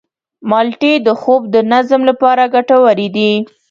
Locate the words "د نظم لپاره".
1.53-2.43